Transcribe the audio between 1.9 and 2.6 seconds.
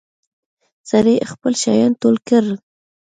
ټول کړل.